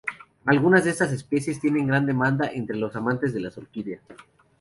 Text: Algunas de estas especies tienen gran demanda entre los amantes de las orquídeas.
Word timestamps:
Algunas 0.47 0.83
de 0.83 0.89
estas 0.89 1.11
especies 1.11 1.59
tienen 1.59 1.85
gran 1.85 2.07
demanda 2.07 2.47
entre 2.51 2.75
los 2.75 2.95
amantes 2.95 3.35
de 3.35 3.39
las 3.39 3.55
orquídeas. 3.59 4.01